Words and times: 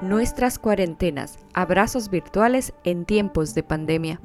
Nuestras 0.00 0.58
cuarentenas, 0.58 1.38
abrazos 1.54 2.10
virtuales 2.10 2.72
en 2.84 3.04
tiempos 3.04 3.54
de 3.54 3.62
pandemia. 3.62 4.20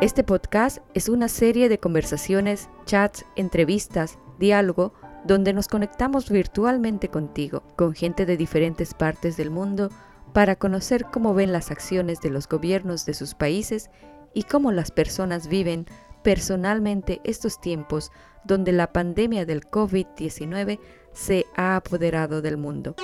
Este 0.00 0.22
podcast 0.24 0.78
es 0.94 1.08
una 1.08 1.28
serie 1.28 1.68
de 1.68 1.78
conversaciones, 1.78 2.68
chats, 2.84 3.24
entrevistas, 3.34 4.18
diálogo, 4.38 4.92
donde 5.24 5.52
nos 5.52 5.68
conectamos 5.68 6.30
virtualmente 6.30 7.08
contigo, 7.08 7.62
con 7.76 7.94
gente 7.94 8.26
de 8.26 8.36
diferentes 8.36 8.94
partes 8.94 9.36
del 9.36 9.50
mundo, 9.50 9.90
para 10.32 10.56
conocer 10.56 11.06
cómo 11.06 11.34
ven 11.34 11.52
las 11.52 11.70
acciones 11.70 12.20
de 12.20 12.30
los 12.30 12.46
gobiernos 12.46 13.06
de 13.06 13.14
sus 13.14 13.34
países 13.34 13.90
y 14.34 14.42
cómo 14.42 14.70
las 14.70 14.90
personas 14.90 15.48
viven 15.48 15.86
personalmente 16.22 17.20
estos 17.24 17.60
tiempos 17.60 18.12
donde 18.46 18.72
la 18.72 18.92
pandemia 18.92 19.44
del 19.44 19.62
COVID-19 19.62 20.78
se 21.12 21.46
ha 21.56 21.76
apoderado 21.76 22.42
del 22.42 22.56
mundo. 22.56 22.94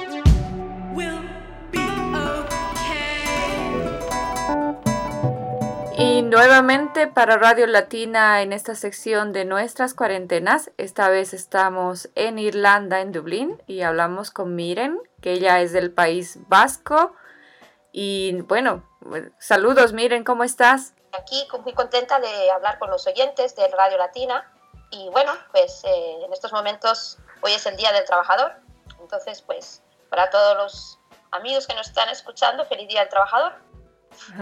Y 6.05 6.23
nuevamente 6.23 7.07
para 7.07 7.37
Radio 7.37 7.67
Latina 7.67 8.43
en 8.43 8.53
esta 8.53 8.75
sección 8.75 9.33
de 9.33 9.45
nuestras 9.45 9.95
cuarentenas, 9.95 10.71
esta 10.77 11.09
vez 11.09 11.33
estamos 11.33 12.11
en 12.15 12.39
Irlanda, 12.39 13.01
en 13.01 13.13
Dublín, 13.13 13.63
y 13.67 13.83
hablamos 13.83 14.31
con 14.31 14.57
Miren, 14.57 14.99
que 15.21 15.33
ella 15.33 15.61
es 15.61 15.73
del 15.73 15.93
país 15.93 16.39
vasco. 16.49 17.15
Y 17.93 18.41
bueno, 18.43 18.83
saludos 19.39 19.93
Miren, 19.93 20.25
¿cómo 20.25 20.45
estás? 20.45 20.95
Aquí 21.13 21.47
muy 21.63 21.73
contenta 21.75 22.19
de 22.19 22.51
hablar 22.51 22.79
con 22.79 22.91
los 22.91 23.07
oyentes 23.07 23.55
de 23.55 23.69
Radio 23.69 23.99
Latina. 23.99 24.51
Y 24.93 25.09
bueno, 25.09 25.33
pues 25.51 25.83
eh, 25.85 26.25
en 26.25 26.33
estos 26.33 26.53
momentos 26.53 27.19
hoy 27.41 27.53
es 27.53 27.65
el 27.67 27.77
Día 27.77 27.93
del 27.93 28.05
Trabajador. 28.05 28.53
Entonces, 29.01 29.43
pues 29.43 29.83
para 30.11 30.29
todos 30.29 30.57
los 30.57 30.99
amigos 31.31 31.67
que 31.67 31.75
nos 31.75 31.89
están 31.89 32.11
escuchando, 32.11 32.65
feliz 32.67 32.89
Día 32.89 33.01
del 33.01 33.09
Trabajador. 33.09 33.55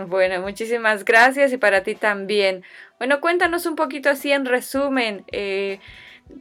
Bueno, 0.08 0.40
muchísimas 0.40 1.04
gracias 1.04 1.52
y 1.52 1.56
para 1.56 1.84
ti 1.84 1.94
también. 1.94 2.64
Bueno, 2.98 3.20
cuéntanos 3.20 3.66
un 3.66 3.76
poquito 3.76 4.10
así 4.10 4.32
en 4.32 4.44
resumen, 4.44 5.24
eh, 5.28 5.78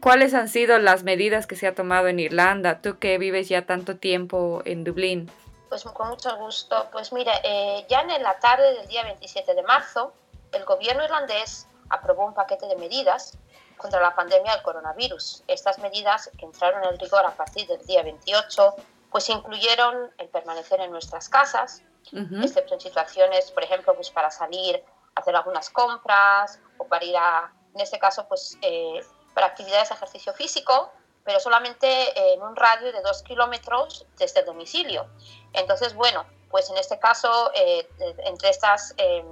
¿cuáles 0.01 0.33
han 0.33 0.49
sido 0.49 0.79
las 0.79 1.03
medidas 1.03 1.45
que 1.45 1.55
se 1.55 1.67
ha 1.67 1.75
tomado 1.75 2.07
en 2.07 2.19
Irlanda? 2.19 2.81
Tú 2.81 2.97
que 2.97 3.19
vives 3.19 3.47
ya 3.47 3.67
tanto 3.67 3.97
tiempo 3.97 4.63
en 4.65 4.83
Dublín. 4.83 5.31
Pues 5.69 5.83
con 5.83 6.09
mucho 6.09 6.35
gusto. 6.37 6.89
Pues 6.91 7.13
mira, 7.13 7.33
eh, 7.43 7.85
ya 7.87 8.01
en 8.01 8.23
la 8.23 8.39
tarde 8.39 8.73
del 8.73 8.87
día 8.87 9.03
27 9.03 9.53
de 9.53 9.61
marzo, 9.61 10.11
el 10.51 10.65
gobierno 10.65 11.03
irlandés 11.03 11.67
aprobó 11.89 12.25
un 12.25 12.33
paquete 12.33 12.67
de 12.67 12.75
medidas 12.77 13.37
contra 13.79 13.99
la 13.99 14.13
pandemia 14.13 14.53
del 14.53 14.61
coronavirus. 14.61 15.43
Estas 15.47 15.79
medidas, 15.79 16.29
que 16.37 16.45
entraron 16.45 16.83
en 16.83 16.99
rigor 16.99 17.25
a 17.25 17.31
partir 17.31 17.65
del 17.67 17.83
día 17.87 18.03
28, 18.03 18.75
pues 19.09 19.27
incluyeron 19.29 20.11
el 20.19 20.29
permanecer 20.29 20.79
en 20.81 20.91
nuestras 20.91 21.29
casas, 21.29 21.81
excepto 22.43 22.75
en 22.75 22.81
situaciones, 22.81 23.51
por 23.51 23.63
ejemplo, 23.63 23.95
pues 23.95 24.11
para 24.11 24.29
salir 24.29 24.83
a 25.15 25.21
hacer 25.21 25.35
algunas 25.35 25.69
compras 25.69 26.59
o 26.77 26.85
para 26.85 27.03
ir 27.05 27.17
a, 27.17 27.51
en 27.73 27.81
este 27.81 27.97
caso, 27.97 28.27
pues 28.27 28.57
eh, 28.61 29.03
para 29.33 29.47
actividades 29.47 29.89
de 29.89 29.95
ejercicio 29.95 30.33
físico, 30.33 30.91
pero 31.23 31.39
solamente 31.39 32.33
en 32.33 32.41
un 32.41 32.55
radio 32.55 32.91
de 32.91 33.01
dos 33.01 33.23
kilómetros 33.23 34.05
desde 34.17 34.41
el 34.41 34.45
domicilio. 34.45 35.07
Entonces, 35.53 35.93
bueno, 35.93 36.25
pues 36.49 36.69
en 36.69 36.77
este 36.77 36.97
caso, 36.99 37.51
eh, 37.53 37.87
entre 38.25 38.49
estas, 38.49 38.93
eh, 38.97 39.23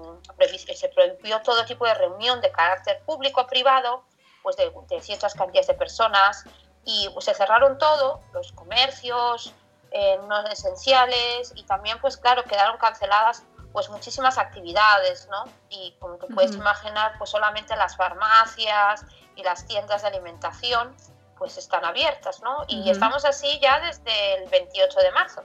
se 0.76 0.89
prohibió 0.89 1.42
todo 1.42 1.66
tipo 1.66 1.86
de 1.86 1.94
reunión 1.95 2.42
de 2.42 2.52
carácter 2.52 3.02
público 3.06 3.42
o 3.42 3.48
privado, 3.48 4.04
pues 4.48 4.56
de, 4.56 4.72
de 4.88 5.02
ciertas 5.02 5.34
cantidades 5.34 5.67
de 5.67 5.73
personas, 5.73 6.45
y 6.86 7.09
pues, 7.09 7.26
se 7.26 7.34
cerraron 7.34 7.78
todo, 7.78 8.22
los 8.31 8.54
comercios, 8.54 9.54
eh, 9.92 10.17
no 10.26 10.39
esenciales 10.48 11.52
y 11.54 11.64
también 11.64 12.00
pues 12.00 12.16
claro 12.16 12.45
quedaron 12.45 12.78
canceladas 12.78 13.44
pues 13.73 13.89
muchísimas 13.89 14.38
actividades, 14.38 15.27
¿no? 15.30 15.44
Y 15.70 15.98
como 15.99 16.16
te 16.16 16.27
puedes 16.27 16.54
imaginar, 16.55 17.16
pues 17.17 17.30
solamente 17.30 17.76
las 17.76 17.98
farmacias 17.98 19.04
y 19.36 19.44
las 19.44 19.67
tiendas 19.67 20.04
de 20.04 20.08
alimentación 20.08 20.95
pues 21.38 21.58
están 21.58 21.83
abiertas, 21.83 22.42
¿no? 22.42 22.64
Y 22.70 22.89
estamos 22.89 23.26
así 23.26 23.60
ya 23.60 23.82
desde 23.82 24.36
el 24.36 24.49
28 24.49 24.99
de 25.02 25.11
marzo. 25.11 25.43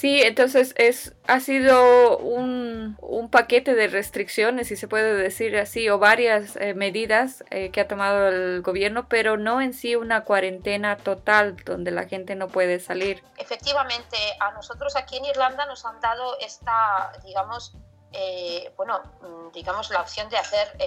Sí, 0.00 0.22
entonces 0.22 0.72
es, 0.78 1.12
ha 1.26 1.40
sido 1.40 2.16
un, 2.16 2.96
paquete 3.30 3.74
de 3.74 3.86
restricciones, 3.86 4.68
si 4.68 4.76
se 4.76 4.88
puede 4.88 5.12
decir 5.12 5.58
así, 5.58 5.90
o 5.90 5.98
varias 5.98 6.56
eh, 6.56 6.72
medidas 6.72 7.44
eh, 7.50 7.70
que 7.70 7.82
ha 7.82 7.86
tomado 7.86 8.28
el 8.28 8.62
gobierno, 8.62 9.08
pero 9.08 9.36
no 9.36 9.60
en 9.60 9.74
sí 9.74 9.96
una 9.96 10.24
cuarentena 10.24 10.96
total 10.96 11.54
donde 11.66 11.90
la 11.90 12.08
gente 12.08 12.34
no 12.34 12.48
puede 12.48 12.80
salir. 12.80 13.22
Efectivamente, 13.36 14.16
a 14.40 14.52
nosotros 14.52 14.96
aquí 14.96 15.18
en 15.18 15.26
Irlanda 15.26 15.66
nos 15.66 15.84
han 15.84 16.00
dado 16.00 16.38
esta, 16.40 17.12
digamos, 17.22 17.74
eh, 18.12 18.72
bueno, 18.78 19.02
mm, 19.20 19.52
digamos 19.52 19.90
la 19.90 20.00
opción 20.00 20.30
de 20.30 20.38
hacer, 20.38 20.78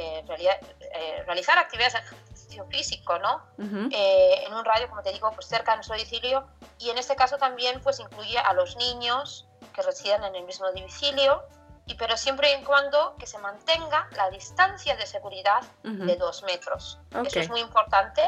realizar 1.28 1.60
actividades 1.60 1.94
físico, 2.70 3.18
¿no? 3.20 3.44
Eh, 3.92 4.44
en 4.46 4.54
un 4.54 4.66
radio, 4.66 4.90
como 4.90 5.02
te 5.02 5.12
digo, 5.12 5.32
pues 5.32 5.48
cerca 5.48 5.72
de 5.72 5.78
nuestro 5.78 5.96
domicilio. 5.96 6.48
Y 6.80 6.90
en 6.90 6.98
este 6.98 7.16
caso 7.16 7.38
también 7.38 7.82
pues 7.82 8.00
incluye 8.00 8.38
a 8.38 8.54
los 8.54 8.76
niños 8.78 9.48
que 9.74 9.82
residen 9.82 10.24
en 10.24 10.36
el 10.36 10.44
mismo 10.44 10.68
domicilio. 10.68 11.44
Y 11.86 11.96
pero 11.96 12.16
siempre 12.16 12.54
y 12.54 12.64
cuando 12.64 13.16
que 13.18 13.28
se 13.28 13.38
mantenga 13.40 14.08
la 14.16 14.30
distancia 14.30 14.96
de 14.96 15.06
seguridad 15.06 15.62
de 15.84 16.16
dos 16.16 16.44
metros. 16.44 17.00
Eso 17.26 17.40
es 17.40 17.50
muy 17.50 17.60
importante. 17.60 18.22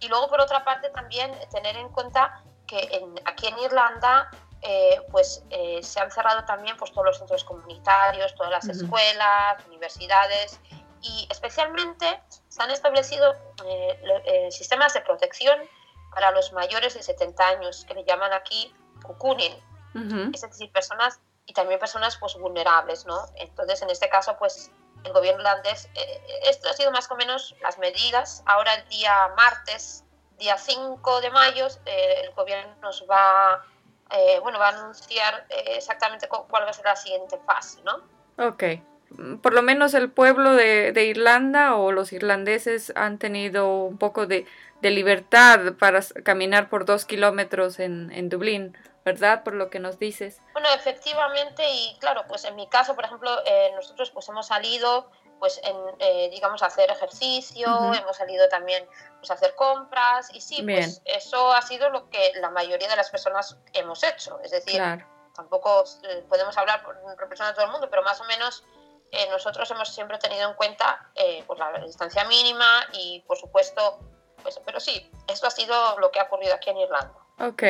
Y 0.00 0.08
luego, 0.08 0.28
por 0.28 0.40
otra 0.40 0.64
parte, 0.64 0.88
también 0.88 1.30
tener 1.50 1.76
en 1.76 1.90
cuenta 1.90 2.42
que 2.66 3.04
aquí 3.26 3.46
en 3.46 3.58
Irlanda 3.58 4.30
eh, 4.66 5.02
pues 5.10 5.44
eh, 5.50 5.80
se 5.82 6.00
han 6.00 6.10
cerrado 6.10 6.42
también 6.46 6.74
pues, 6.78 6.90
todos 6.90 7.04
los 7.04 7.18
centros 7.18 7.44
comunitarios, 7.44 8.34
todas 8.34 8.50
las 8.50 8.66
escuelas, 8.66 9.62
universidades 9.66 10.58
y 11.04 11.26
especialmente 11.30 12.20
se 12.48 12.62
han 12.62 12.70
establecido 12.70 13.34
eh, 13.66 14.00
eh, 14.24 14.50
sistemas 14.50 14.94
de 14.94 15.02
protección 15.02 15.58
para 16.14 16.30
los 16.30 16.52
mayores 16.52 16.94
de 16.94 17.02
70 17.02 17.46
años, 17.46 17.84
que 17.86 17.94
le 17.94 18.04
llaman 18.04 18.32
aquí 18.32 18.74
cucunin, 19.02 19.52
es 20.32 20.40
decir, 20.40 20.72
personas 20.72 21.20
y 21.46 21.52
también 21.52 21.78
personas 21.78 22.16
pues, 22.16 22.34
vulnerables, 22.36 23.04
¿no? 23.04 23.26
Entonces, 23.36 23.82
en 23.82 23.90
este 23.90 24.08
caso, 24.08 24.36
pues 24.38 24.70
el 25.04 25.12
gobierno 25.12 25.40
holandés, 25.40 25.88
eh, 25.94 26.22
esto 26.44 26.70
ha 26.70 26.72
sido 26.72 26.90
más 26.90 27.10
o 27.10 27.16
menos 27.16 27.54
las 27.60 27.78
medidas. 27.78 28.42
Ahora 28.46 28.74
el 28.74 28.88
día 28.88 29.30
martes, 29.36 30.04
día 30.38 30.56
5 30.56 31.20
de 31.20 31.30
mayo, 31.30 31.68
el 31.84 32.32
gobierno 32.32 32.74
nos 32.80 33.04
va, 33.08 33.62
bueno, 34.40 34.58
va 34.58 34.68
a 34.68 34.80
anunciar 34.80 35.46
exactamente 35.50 36.28
cuál 36.28 36.64
va 36.64 36.70
a 36.70 36.72
ser 36.72 36.86
la 36.86 36.96
siguiente 36.96 37.38
fase, 37.46 37.82
¿no? 37.82 38.00
Ok 38.38 38.64
por 39.42 39.52
lo 39.52 39.62
menos 39.62 39.94
el 39.94 40.10
pueblo 40.10 40.54
de, 40.54 41.04
Irlanda 41.04 41.76
o 41.76 41.92
los 41.92 42.12
irlandeses 42.12 42.92
han 42.96 43.18
tenido 43.18 43.84
un 43.84 43.98
poco 43.98 44.26
de, 44.26 44.46
libertad 44.82 45.76
para 45.78 46.00
caminar 46.24 46.68
por 46.68 46.84
dos 46.84 47.06
kilómetros 47.06 47.80
en, 47.80 48.28
Dublín, 48.28 48.76
¿verdad? 49.02 49.42
Por 49.42 49.54
lo 49.54 49.70
que 49.70 49.78
nos 49.78 49.98
dices. 49.98 50.42
Bueno, 50.52 50.68
efectivamente, 50.74 51.62
y 51.66 51.96
claro, 52.00 52.24
pues 52.28 52.44
en 52.44 52.54
mi 52.54 52.68
caso, 52.68 52.94
por 52.94 53.06
ejemplo, 53.06 53.30
eh, 53.46 53.72
nosotros 53.74 54.10
pues 54.10 54.28
hemos 54.28 54.46
salido 54.48 55.10
pues 55.38 55.60
en, 55.64 55.76
eh, 55.98 56.28
digamos, 56.30 56.62
a 56.62 56.66
hacer 56.66 56.90
ejercicio, 56.90 57.66
hemos 57.94 58.16
salido 58.16 58.48
también 58.48 58.86
pues, 59.18 59.30
a 59.30 59.34
hacer 59.34 59.54
compras 59.54 60.28
y 60.32 60.40
sí, 60.40 60.62
pues 60.62 61.02
eso 61.04 61.52
ha 61.52 61.62
sido 61.62 61.90
lo 61.90 62.08
que 62.08 62.32
la 62.40 62.50
mayoría 62.50 62.88
de 62.88 62.96
las 62.96 63.10
personas 63.10 63.58
hemos 63.72 64.02
hecho. 64.02 64.38
Es 64.42 64.50
decir, 64.50 64.80
tampoco 65.34 65.84
eh, 66.04 66.24
podemos 66.28 66.56
hablar 66.56 66.82
por 66.82 66.96
representar 67.18 67.52
a 67.52 67.54
todo 67.54 67.66
el 67.66 67.72
mundo, 67.72 67.88
pero 67.90 68.02
más 68.02 68.20
o 68.20 68.24
menos 68.24 68.64
eh, 69.14 69.28
nosotros 69.30 69.70
hemos 69.70 69.88
siempre 69.94 70.18
tenido 70.18 70.48
en 70.48 70.54
cuenta 70.54 71.10
eh, 71.14 71.44
pues 71.46 71.58
la 71.58 71.72
distancia 71.80 72.24
mínima 72.24 72.86
y, 72.92 73.22
por 73.26 73.36
supuesto, 73.36 74.00
pues, 74.42 74.60
pero 74.64 74.80
sí, 74.80 75.10
esto 75.28 75.46
ha 75.46 75.50
sido 75.50 75.98
lo 75.98 76.10
que 76.10 76.20
ha 76.20 76.24
ocurrido 76.24 76.54
aquí 76.54 76.70
en 76.70 76.78
Irlanda. 76.78 77.14
Ok. 77.38 77.62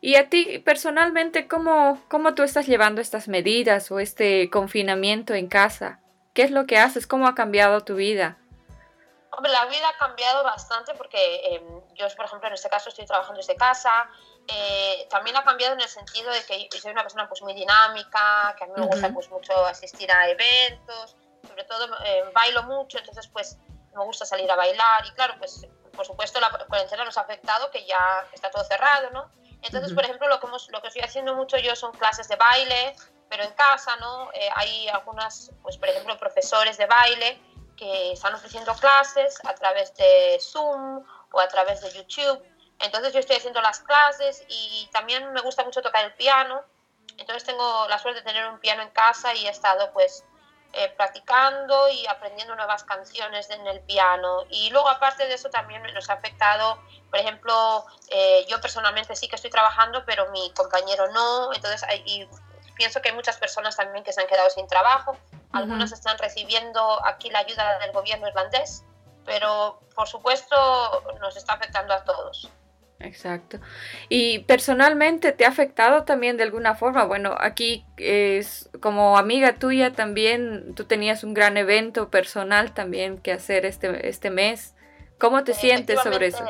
Y 0.00 0.16
a 0.16 0.30
ti 0.30 0.58
personalmente, 0.60 1.46
¿cómo, 1.46 2.00
¿cómo 2.08 2.34
tú 2.34 2.42
estás 2.42 2.66
llevando 2.66 3.00
estas 3.00 3.28
medidas 3.28 3.90
o 3.90 4.00
este 4.00 4.48
confinamiento 4.48 5.34
en 5.34 5.48
casa? 5.48 6.00
¿Qué 6.32 6.42
es 6.42 6.50
lo 6.50 6.66
que 6.66 6.78
haces? 6.78 7.06
¿Cómo 7.06 7.26
ha 7.26 7.34
cambiado 7.34 7.82
tu 7.82 7.96
vida? 7.96 8.38
Hombre, 9.32 9.52
la 9.52 9.66
vida 9.66 9.88
ha 9.88 9.98
cambiado 9.98 10.42
bastante 10.42 10.94
porque 10.94 11.54
em, 11.54 11.62
yo, 11.94 12.06
por 12.16 12.24
ejemplo, 12.24 12.48
en 12.48 12.54
este 12.54 12.68
caso 12.68 12.88
estoy 12.88 13.06
trabajando 13.06 13.38
desde 13.38 13.56
casa. 13.56 14.08
Eh, 14.52 15.06
también 15.10 15.36
ha 15.36 15.44
cambiado 15.44 15.74
en 15.74 15.80
el 15.80 15.88
sentido 15.88 16.30
de 16.30 16.44
que 16.44 16.68
soy 16.80 16.90
una 16.90 17.02
persona 17.02 17.28
pues, 17.28 17.42
muy 17.42 17.54
dinámica, 17.54 18.54
que 18.56 18.64
a 18.64 18.66
mí 18.66 18.72
me 18.76 18.86
gusta 18.86 19.10
pues, 19.12 19.30
mucho 19.30 19.64
asistir 19.66 20.10
a 20.10 20.28
eventos, 20.28 21.16
sobre 21.46 21.64
todo 21.64 21.86
eh, 22.04 22.24
bailo 22.34 22.62
mucho, 22.64 22.98
entonces 22.98 23.28
pues 23.28 23.58
me 23.94 24.04
gusta 24.04 24.24
salir 24.24 24.50
a 24.50 24.56
bailar 24.56 25.06
y 25.06 25.10
claro, 25.12 25.34
pues 25.38 25.66
por 25.94 26.06
supuesto 26.06 26.40
la 26.40 26.50
cuarentena 26.68 27.04
nos 27.04 27.18
ha 27.18 27.22
afectado, 27.22 27.70
que 27.70 27.84
ya 27.84 28.26
está 28.32 28.50
todo 28.50 28.64
cerrado, 28.64 29.10
¿no? 29.10 29.30
Entonces, 29.62 29.92
por 29.92 30.04
ejemplo, 30.04 30.26
lo 30.28 30.40
que, 30.40 30.46
lo 30.46 30.80
que 30.80 30.88
estoy 30.88 31.02
haciendo 31.02 31.34
mucho 31.34 31.58
yo 31.58 31.76
son 31.76 31.92
clases 31.92 32.28
de 32.28 32.36
baile, 32.36 32.96
pero 33.28 33.44
en 33.44 33.52
casa, 33.52 33.94
¿no? 33.96 34.30
Eh, 34.32 34.48
hay 34.54 34.88
algunas, 34.88 35.52
pues 35.62 35.76
por 35.76 35.88
ejemplo, 35.88 36.16
profesores 36.18 36.78
de 36.78 36.86
baile 36.86 37.40
que 37.76 38.12
están 38.12 38.34
ofreciendo 38.34 38.74
clases 38.74 39.38
a 39.44 39.54
través 39.54 39.94
de 39.96 40.38
Zoom 40.40 41.04
o 41.32 41.40
a 41.40 41.48
través 41.48 41.80
de 41.82 41.90
YouTube. 41.92 42.42
Entonces 42.82 43.12
yo 43.12 43.20
estoy 43.20 43.36
haciendo 43.36 43.60
las 43.60 43.80
clases 43.80 44.44
y 44.48 44.88
también 44.92 45.32
me 45.32 45.40
gusta 45.40 45.64
mucho 45.64 45.82
tocar 45.82 46.04
el 46.04 46.14
piano. 46.14 46.62
Entonces 47.18 47.44
tengo 47.44 47.86
la 47.88 47.98
suerte 47.98 48.20
de 48.20 48.26
tener 48.26 48.48
un 48.48 48.58
piano 48.58 48.82
en 48.82 48.90
casa 48.90 49.34
y 49.34 49.46
he 49.46 49.50
estado 49.50 49.92
pues 49.92 50.24
eh, 50.72 50.88
practicando 50.96 51.88
y 51.88 52.06
aprendiendo 52.06 52.54
nuevas 52.54 52.84
canciones 52.84 53.50
en 53.50 53.66
el 53.66 53.80
piano. 53.80 54.44
Y 54.50 54.70
luego, 54.70 54.88
aparte 54.88 55.26
de 55.26 55.34
eso, 55.34 55.50
también 55.50 55.82
nos 55.92 56.08
ha 56.08 56.12
afectado, 56.12 56.80
por 57.10 57.18
ejemplo, 57.18 57.84
eh, 58.08 58.46
yo 58.48 58.60
personalmente 58.60 59.16
sí 59.16 59.28
que 59.28 59.34
estoy 59.34 59.50
trabajando, 59.50 60.04
pero 60.06 60.30
mi 60.30 60.52
compañero 60.52 61.08
no. 61.08 61.52
Entonces, 61.52 61.82
y 62.04 62.28
pienso 62.76 63.02
que 63.02 63.08
hay 63.08 63.14
muchas 63.16 63.36
personas 63.36 63.76
también 63.76 64.04
que 64.04 64.12
se 64.12 64.20
han 64.20 64.28
quedado 64.28 64.48
sin 64.48 64.68
trabajo. 64.68 65.18
Algunas 65.52 65.90
están 65.90 66.16
recibiendo 66.18 67.04
aquí 67.04 67.30
la 67.30 67.40
ayuda 67.40 67.80
del 67.80 67.90
gobierno 67.90 68.28
irlandés, 68.28 68.84
pero 69.24 69.80
por 69.96 70.06
supuesto 70.06 71.02
nos 71.20 71.36
está 71.36 71.54
afectando 71.54 71.92
a 71.92 72.04
todos. 72.04 72.48
Exacto. 73.00 73.58
¿Y 74.10 74.40
personalmente 74.40 75.32
te 75.32 75.46
ha 75.46 75.48
afectado 75.48 76.04
también 76.04 76.36
de 76.36 76.42
alguna 76.42 76.74
forma? 76.74 77.04
Bueno, 77.04 77.34
aquí 77.38 77.86
es 77.96 78.68
como 78.80 79.16
amiga 79.16 79.54
tuya 79.54 79.92
también, 79.92 80.74
tú 80.74 80.84
tenías 80.84 81.24
un 81.24 81.32
gran 81.32 81.56
evento 81.56 82.10
personal 82.10 82.74
también 82.74 83.18
que 83.18 83.32
hacer 83.32 83.64
este, 83.64 84.08
este 84.08 84.30
mes. 84.30 84.74
¿Cómo 85.18 85.44
te 85.44 85.54
sientes 85.54 86.00
sobre 86.02 86.26
eso? 86.26 86.44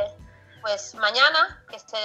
Pues 0.61 0.95
mañana, 0.97 1.65
este, 1.73 1.97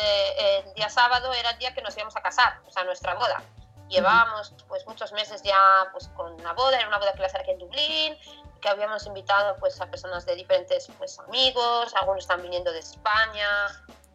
el 0.60 0.74
día 0.76 0.90
sábado, 0.90 1.34
era 1.34 1.52
el 1.52 1.58
día 1.58 1.74
que 1.74 1.82
nos 1.82 1.96
íbamos 1.96 2.16
a 2.16 2.22
casar, 2.22 2.60
o 2.66 2.72
sea, 2.72 2.84
nuestra 2.84 3.16
boda. 3.16 3.42
Llevábamos 3.90 4.54
pues 4.68 4.86
muchos 4.88 5.12
meses 5.12 5.44
ya 5.44 5.60
pues 5.92 6.08
con 6.10 6.42
la 6.44 6.54
boda, 6.54 6.78
era 6.78 6.88
una 6.88 6.98
boda 6.98 7.12
que 7.12 7.20
iba 7.20 7.28
a 7.28 7.30
ser 7.30 7.42
aquí 7.42 7.52
en 7.52 7.60
Dublín, 7.60 8.18
que 8.62 8.70
habíamos 8.70 9.06
invitado 9.06 9.58
pues 9.58 9.80
a 9.80 9.88
personas 9.88 10.26
de 10.26 10.36
diferentes 10.36 10.88
pues 10.98 11.20
amigos, 11.20 11.94
algunos 11.96 12.24
están 12.24 12.42
viniendo 12.42 12.72
de 12.72 12.80
España, 12.80 13.48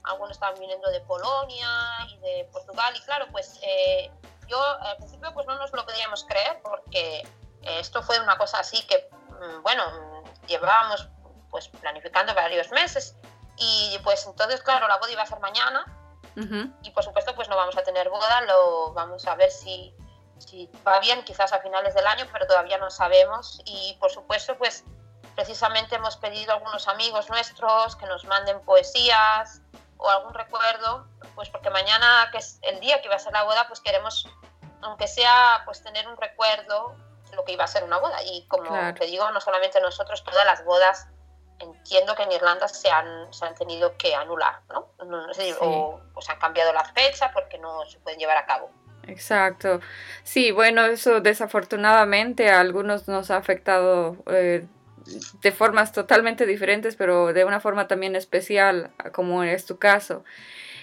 algunos 0.05 0.33
estaban 0.33 0.59
viniendo 0.59 0.91
de 0.91 1.01
Polonia 1.01 1.69
y 2.09 2.19
de 2.19 2.49
Portugal 2.53 2.95
y 2.97 3.01
claro, 3.01 3.27
pues 3.31 3.59
eh, 3.63 4.11
yo 4.47 4.61
al 4.81 4.97
principio 4.97 5.33
pues 5.33 5.47
no 5.47 5.57
nos 5.57 5.73
lo 5.73 5.85
podíamos 5.85 6.25
creer 6.25 6.61
porque 6.63 7.19
eh, 7.21 7.81
esto 7.81 8.03
fue 8.03 8.19
una 8.21 8.37
cosa 8.37 8.59
así 8.59 8.83
que, 8.87 9.09
mm, 9.29 9.63
bueno, 9.63 10.23
llevábamos 10.47 11.09
pues 11.51 11.69
planificando 11.69 12.35
varios 12.35 12.71
meses 12.71 13.17
y 13.57 13.99
pues 14.03 14.27
entonces 14.27 14.63
claro, 14.63 14.89
la 14.89 14.99
boda 14.99 15.13
iba 15.13 15.23
a 15.23 15.27
ser 15.27 15.41
mañana 15.41 15.85
y 16.83 16.91
por 16.93 17.05
supuesto 17.05 17.35
pues 17.35 17.49
no 17.49 17.57
vamos 17.57 17.77
a 17.77 17.83
tener 17.83 18.09
boda, 18.09 18.41
lo 18.43 18.93
vamos 18.95 19.27
a 19.27 19.35
ver 19.35 19.51
si, 19.51 19.95
si 20.39 20.71
va 20.87 20.99
bien 21.01 21.23
quizás 21.25 21.53
a 21.53 21.61
finales 21.61 21.95
del 21.95 22.07
año, 22.07 22.25
pero 22.33 22.47
todavía 22.47 22.79
no 22.79 22.89
sabemos 22.89 23.61
y 23.67 23.97
por 24.01 24.11
supuesto 24.11 24.57
pues 24.57 24.85
precisamente 25.35 25.97
hemos 25.97 26.17
pedido 26.17 26.53
a 26.53 26.55
algunos 26.57 26.89
amigos 26.89 27.29
nuestros 27.29 27.97
que 27.97 28.07
nos 28.07 28.25
manden 28.25 28.61
poesías, 28.63 29.61
o 30.01 30.09
algún 30.09 30.35
recuerdo, 30.35 31.07
pues 31.35 31.49
porque 31.51 31.71
mañana, 31.71 32.29
que 32.33 32.39
es 32.39 32.59
el 32.63 32.81
día 32.81 33.01
que 33.03 33.09
va 33.09 33.17
a 33.17 33.19
ser 33.19 33.33
la 33.33 33.45
boda, 33.45 33.67
pues 33.69 33.81
queremos, 33.81 34.29
aunque 34.83 35.07
sea, 35.07 35.63
pues 35.65 35.83
tener 35.83 36.09
un 36.09 36.17
recuerdo 36.17 36.97
de 37.31 37.37
lo 37.37 37.45
que 37.45 37.53
iba 37.53 37.65
a 37.65 37.69
ser 37.69 37.85
una 37.85 37.99
boda. 37.99 38.23
Y 38.25 38.47
como 38.49 38.71
te 38.95 39.07
digo, 39.07 39.31
no 39.31 39.41
solamente 39.41 39.81
nosotros, 39.81 40.25
todas 40.25 40.45
las 40.45 40.65
bodas, 40.65 41.07
entiendo 41.59 42.15
que 42.15 42.23
en 42.23 42.33
Irlanda 42.33 42.67
se 42.69 42.91
han, 42.91 43.33
se 43.33 43.45
han 43.45 43.55
tenido 43.55 43.97
que 43.97 44.15
anular, 44.15 44.61
¿no? 44.69 44.89
no, 45.05 45.33
sé, 45.35 45.55
O 45.61 46.01
pues 46.15 46.29
han 46.31 46.39
cambiado 46.39 46.73
la 46.73 46.85
fecha 46.85 47.31
porque 47.33 47.59
no 47.59 47.85
se 47.87 47.99
pueden 47.99 48.19
llevar 48.19 48.39
a 48.39 48.47
cabo. 48.47 48.71
Exacto. 49.07 49.81
Sí, 50.23 50.51
bueno, 50.51 50.85
eso 50.85 51.21
desafortunadamente 51.21 52.51
a 52.51 52.61
algunos 52.61 53.09
nos 53.09 53.31
ha 53.31 53.37
afectado 53.37 54.17
eh, 54.27 54.67
de 55.43 55.53
formas 55.53 55.93
totalmente 55.93 56.47
diferentes, 56.47 56.97
pero 56.97 57.33
de 57.33 57.45
una 57.45 57.61
forma 57.61 57.89
también 57.89 58.17
especial, 58.17 58.91
como 59.13 59.43
es 59.45 59.67
tu 59.67 59.79
caso. 59.79 60.25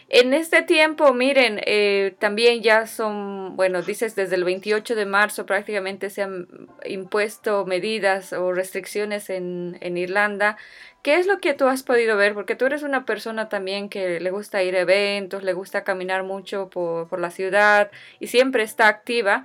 En 0.09 0.33
este 0.33 0.61
tiempo, 0.61 1.13
miren, 1.13 1.59
eh, 1.65 2.15
también 2.19 2.61
ya 2.61 2.87
son, 2.87 3.57
bueno, 3.57 3.81
dices 3.81 4.15
desde 4.15 4.35
el 4.35 4.45
28 4.45 4.95
de 4.95 5.05
marzo 5.05 5.45
prácticamente 5.45 6.09
se 6.09 6.21
han 6.21 6.47
impuesto 6.85 7.65
medidas 7.65 8.31
o 8.31 8.53
restricciones 8.53 9.29
en, 9.29 9.77
en 9.81 9.97
Irlanda. 9.97 10.55
¿Qué 11.03 11.15
es 11.15 11.27
lo 11.27 11.39
que 11.39 11.53
tú 11.53 11.67
has 11.67 11.83
podido 11.83 12.15
ver? 12.15 12.33
Porque 12.33 12.55
tú 12.55 12.65
eres 12.65 12.83
una 12.83 13.05
persona 13.05 13.49
también 13.49 13.89
que 13.89 14.21
le 14.21 14.31
gusta 14.31 14.63
ir 14.63 14.77
a 14.77 14.81
eventos, 14.81 15.43
le 15.43 15.51
gusta 15.51 15.83
caminar 15.83 16.23
mucho 16.23 16.69
por, 16.69 17.09
por 17.09 17.19
la 17.19 17.29
ciudad 17.29 17.91
y 18.21 18.27
siempre 18.27 18.63
está 18.63 18.87
activa. 18.87 19.43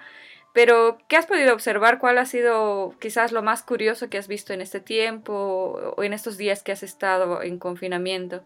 Pero, 0.52 0.99
¿qué 1.08 1.16
has 1.16 1.26
podido 1.26 1.54
observar? 1.54 1.99
¿Cuál 1.99 2.19
ha 2.19 2.26
sido 2.26 2.93
quizás 3.00 3.32
lo 3.32 3.43
más 3.43 3.62
curioso 3.62 4.10
que 4.10 4.19
has 4.19 4.28
visto 4.28 4.52
en 4.52 4.60
este 4.60 4.81
tiempo 4.81 5.94
o 5.96 6.02
en 6.02 6.12
estos 6.12 6.37
días 6.37 6.62
que 6.62 6.72
has 6.72 6.82
estado 6.82 7.40
en 7.43 7.58
confinamiento? 7.58 8.43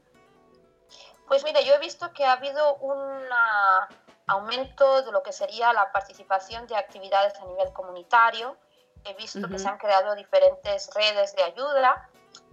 Pues 1.27 1.43
mira, 1.43 1.61
yo 1.63 1.75
he 1.75 1.81
visto 1.81 2.13
que 2.13 2.25
ha 2.25 2.33
habido 2.33 2.77
un 2.77 2.97
aumento 4.29 5.03
de 5.03 5.11
lo 5.11 5.23
que 5.25 5.33
sería 5.33 5.73
la 5.73 5.91
participación 5.91 6.69
de 6.69 6.77
actividades 6.77 7.35
a 7.41 7.45
nivel 7.45 7.73
comunitario. 7.73 8.57
He 9.05 9.15
visto 9.15 9.49
que 9.49 9.59
se 9.59 9.69
han 9.69 9.79
creado 9.79 10.15
diferentes 10.15 10.91
redes 10.95 11.35
de 11.35 11.43
ayuda. 11.43 12.09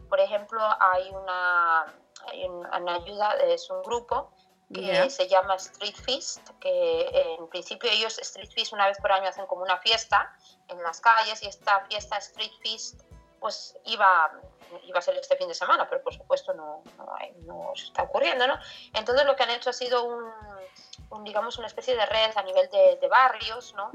Por 0.10 0.20
ejemplo, 0.20 0.60
hay 0.80 1.10
una, 1.12 1.86
hay 2.28 2.46
una 2.46 2.96
ayuda, 2.96 3.34
es 3.36 3.70
un 3.70 3.84
grupo 3.84 4.32
que 4.74 5.10
se 5.10 5.28
llama 5.28 5.56
Street 5.56 5.96
Feast, 5.96 6.50
que 6.60 7.36
en 7.40 7.48
principio 7.48 7.90
ellos 7.92 8.18
Street 8.20 8.50
Feast 8.54 8.74
una 8.74 8.88
vez 8.88 8.98
por 8.98 9.12
año 9.12 9.28
hacen 9.28 9.46
como 9.46 9.64
una 9.64 9.78
fiesta 9.78 10.36
en 10.68 10.82
las 10.82 11.00
calles 11.00 11.42
y 11.44 11.48
esta 11.48 11.86
fiesta 11.86 12.18
Street 12.18 12.52
Feast 12.62 13.02
pues 13.40 13.76
iba, 13.86 14.32
iba 14.86 15.00
a 15.00 15.02
ser 15.02 15.18
este 15.18 15.36
fin 15.36 15.50
de 15.50 15.54
semana, 15.54 15.88
pero 15.90 16.02
por 16.02 16.14
supuesto 16.14 16.54
no, 16.54 16.82
no, 17.46 17.74
se 17.76 17.86
está 17.88 18.04
ocurriendo, 18.04 18.48
¿no? 18.48 18.58
Entonces 18.94 19.26
lo 19.26 19.36
que 19.36 19.44
han 19.44 19.50
hecho 19.50 19.70
ha 19.70 19.74
sido 19.74 20.06
un, 20.06 21.24
digamos, 21.26 21.58
una 21.58 21.68
especie 21.68 21.94
de 21.94 22.06
red 22.06 22.32
a 22.38 22.42
nivel 22.44 22.70
de, 22.70 23.08
barrios, 23.10 23.74
¿no? 23.76 23.92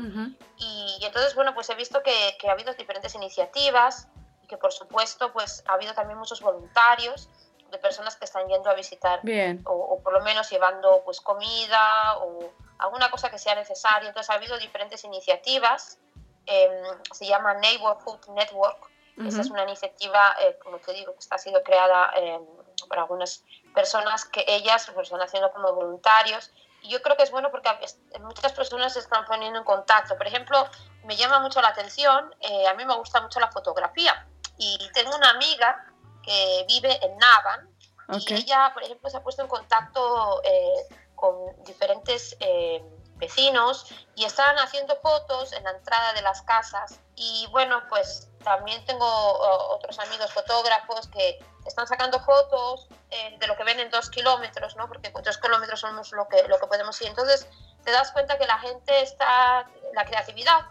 y, 0.58 0.98
entonces, 1.02 1.34
bueno, 1.34 1.54
pues 1.54 1.70
he 1.70 1.74
visto 1.74 2.02
que, 2.02 2.36
que 2.38 2.48
ha 2.48 2.52
habido 2.52 2.74
diferentes 2.74 3.14
iniciativas 3.14 4.08
y 4.42 4.46
que 4.46 4.58
por 4.58 4.72
supuesto 4.72 5.32
pues 5.32 5.64
ha 5.66 5.72
habido 5.72 5.94
también 5.94 6.18
muchos 6.18 6.42
voluntarios 6.42 7.30
de 7.70 7.78
personas 7.78 8.16
que 8.16 8.24
están 8.24 8.46
yendo 8.48 8.70
a 8.70 8.74
visitar 8.74 9.20
O, 9.64 10.00
por 10.02 10.12
lo 10.12 10.20
menos 10.20 10.48
llevando 10.50 11.02
pues 11.04 11.20
comida 11.20 12.16
o 12.18 12.50
alguna 12.78 13.10
cosa 13.10 13.30
que 13.30 13.38
sea 13.38 13.54
necesaria. 13.54 14.08
Entonces 14.08 14.30
ha 14.30 14.34
habido 14.34 14.58
diferentes 14.58 15.04
iniciativas, 15.04 15.98
em, 16.46 16.84
se 17.12 17.26
llama 17.26 17.54
Neighborhood 17.54 18.26
Network, 18.28 18.90
esa 19.26 19.40
es 19.40 19.50
una 19.50 19.64
iniciativa, 19.64 20.36
eh, 20.40 20.56
como 20.62 20.78
te 20.78 20.92
digo, 20.92 21.12
que 21.12 21.18
está 21.18 21.38
siendo 21.38 21.60
creada 21.64 22.12
em, 22.14 22.40
por 22.88 23.00
algunas 23.00 23.42
personas 23.74 24.24
que 24.24 24.44
ellas 24.46 24.88
pues, 24.94 25.08
están 25.08 25.20
haciendo 25.20 25.50
como 25.50 25.72
voluntarios. 25.72 26.52
Y 26.82 26.90
yo 26.90 27.02
creo 27.02 27.16
que 27.16 27.24
es 27.24 27.32
bueno 27.32 27.50
porque 27.50 27.68
muchas 28.20 28.52
personas 28.52 28.92
se 28.92 29.00
están 29.00 29.24
poniendo 29.24 29.58
en 29.58 29.64
contacto. 29.64 30.16
Por 30.16 30.28
ejemplo, 30.28 30.64
me 31.02 31.16
llama 31.16 31.40
mucho 31.40 31.60
la 31.60 31.68
atención, 31.68 32.32
eh, 32.40 32.68
a 32.68 32.74
mí 32.74 32.84
me 32.84 32.94
gusta 32.94 33.20
mucho 33.20 33.40
la 33.40 33.50
fotografía 33.50 34.24
y 34.56 34.78
tengo 34.92 35.16
una 35.16 35.30
amiga 35.30 35.84
que 36.28 36.64
vive 36.68 36.98
en 37.04 37.16
Navan. 37.16 37.74
Y 38.26 38.34
ella, 38.34 38.70
por 38.74 38.82
ejemplo, 38.82 39.08
se 39.10 39.16
ha 39.16 39.22
puesto 39.22 39.42
en 39.42 39.48
contacto 39.48 40.42
eh, 40.44 40.94
con 41.14 41.34
diferentes 41.64 42.36
eh, 42.40 42.82
vecinos 43.16 43.86
y 44.14 44.24
están 44.24 44.56
haciendo 44.58 44.96
fotos 44.96 45.52
en 45.52 45.64
la 45.64 45.70
entrada 45.72 46.12
de 46.12 46.22
las 46.22 46.42
casas. 46.42 47.00
Y 47.16 47.46
bueno, 47.50 47.82
pues 47.88 48.28
también 48.44 48.84
tengo 48.84 49.06
otros 49.70 49.98
amigos 49.98 50.32
fotógrafos 50.32 51.08
que 51.08 51.38
están 51.66 51.86
sacando 51.86 52.20
fotos 52.20 52.88
eh, 53.10 53.36
de 53.38 53.46
lo 53.46 53.56
que 53.56 53.64
ven 53.64 53.80
en 53.80 53.90
dos 53.90 54.08
kilómetros, 54.08 54.76
¿no? 54.76 54.86
Porque 54.88 55.10
dos 55.10 55.38
kilómetros 55.38 55.80
somos 55.80 56.12
lo 56.12 56.28
que, 56.28 56.46
lo 56.48 56.58
que 56.58 56.66
podemos 56.66 57.00
ir. 57.02 57.08
Entonces, 57.08 57.46
te 57.84 57.90
das 57.90 58.12
cuenta 58.12 58.38
que 58.38 58.46
la 58.46 58.58
gente 58.58 59.02
está, 59.02 59.68
la 59.94 60.04
creatividad, 60.04 60.66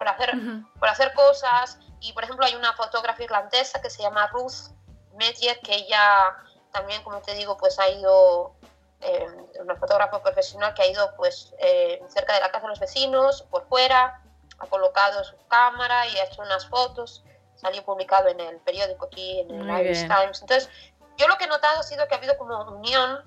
por, 0.00 0.08
hacer, 0.08 0.32
por 0.78 0.88
hacer 0.88 1.12
cosas, 1.12 1.78
y 2.00 2.14
por 2.14 2.24
ejemplo 2.24 2.46
hay 2.46 2.54
una 2.54 2.72
fotógrafa 2.72 3.22
irlandesa 3.22 3.82
que 3.82 3.90
se 3.90 4.02
llama 4.02 4.28
Ruth 4.28 4.72
Medier, 5.12 5.60
que 5.60 5.74
ella 5.74 6.34
también, 6.72 7.02
como 7.02 7.20
te 7.20 7.34
digo, 7.34 7.58
pues 7.58 7.78
ha 7.78 7.86
ido, 7.90 8.54
eh, 9.02 9.26
una 9.60 9.76
fotógrafa 9.76 10.22
profesional 10.22 10.72
que 10.72 10.80
ha 10.80 10.86
ido 10.86 11.14
pues 11.16 11.52
eh, 11.58 12.02
cerca 12.08 12.32
de 12.32 12.40
la 12.40 12.50
casa 12.50 12.62
de 12.62 12.68
los 12.68 12.80
vecinos, 12.80 13.42
por 13.50 13.68
fuera, 13.68 14.22
ha 14.58 14.66
colocado 14.68 15.22
su 15.22 15.36
cámara 15.48 16.06
y 16.06 16.16
ha 16.16 16.24
hecho 16.24 16.40
unas 16.40 16.66
fotos, 16.66 17.22
salió 17.56 17.84
publicado 17.84 18.28
en 18.28 18.40
el 18.40 18.56
periódico 18.60 19.04
aquí, 19.04 19.40
en 19.40 19.50
el 19.50 19.80
Irish 19.80 20.08
Times. 20.08 20.40
Entonces, 20.40 20.70
yo 21.18 21.28
lo 21.28 21.36
que 21.36 21.44
he 21.44 21.48
notado 21.48 21.80
ha 21.80 21.82
sido 21.82 22.08
que 22.08 22.14
ha 22.14 22.16
habido 22.16 22.38
como 22.38 22.58
unión 22.70 23.22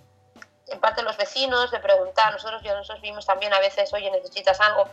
en 0.70 0.80
parte 0.80 1.02
de 1.02 1.06
los 1.06 1.18
vecinos, 1.18 1.70
de 1.70 1.80
preguntar, 1.80 2.34
nosotros, 2.34 2.64
yo, 2.64 2.76
nosotros 2.76 3.00
vimos 3.04 3.28
también 3.28 3.54
a 3.54 3.60
veces, 3.60 3.94
oye, 3.94 4.10
necesitas 4.10 4.60
algo, 4.60 4.90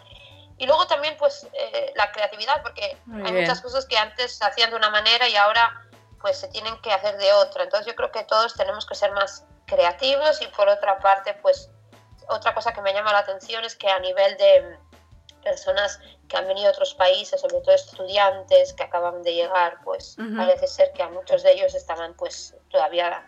y 0.61 0.67
luego 0.67 0.87
también 0.87 1.17
pues 1.17 1.49
eh, 1.55 1.91
la 1.97 2.13
creatividad, 2.13 2.61
porque 2.61 2.95
hay 3.25 3.33
muchas 3.33 3.63
cosas 3.63 3.87
que 3.87 3.97
antes 3.97 4.37
se 4.37 4.45
hacían 4.45 4.69
de 4.69 4.77
una 4.77 4.91
manera 4.91 5.27
y 5.27 5.35
ahora 5.35 5.89
pues 6.21 6.37
se 6.37 6.49
tienen 6.49 6.79
que 6.83 6.93
hacer 6.93 7.17
de 7.17 7.33
otra. 7.33 7.65
Entonces 7.65 7.87
yo 7.87 7.97
creo 7.97 8.13
que 8.13 8.25
todos 8.25 8.55
tenemos 8.55 8.85
que 8.85 8.95
ser 8.95 9.11
más 9.13 9.47
creativos 9.65 10.43
y 10.43 10.47
por 10.49 10.69
otra 10.69 10.99
parte 10.99 11.33
pues 11.41 11.71
otra 12.29 12.53
cosa 12.53 12.75
que 12.75 12.83
me 12.83 12.93
llama 12.93 13.11
la 13.11 13.21
atención 13.21 13.65
es 13.65 13.75
que 13.75 13.89
a 13.89 13.99
nivel 14.01 14.37
de, 14.37 14.79
personas 15.43 15.99
que 16.29 16.37
han 16.37 16.47
venido 16.47 16.67
de 16.67 16.73
otros 16.73 16.93
países, 16.93 17.41
sobre 17.41 17.63
todo 17.63 17.75
estudiantes 17.75 18.75
que 18.75 18.83
acaban 18.83 19.23
de 19.23 19.33
llegar, 19.33 19.79
pues 19.83 20.19
parece 20.37 20.67
ser 20.67 20.93
que 20.93 21.03
a 21.03 21.09
muchos 21.09 21.43
de 21.43 21.53
ellos 21.53 21.75
estaban 21.75 22.13
pues 22.13 22.55
todavía, 22.69 23.27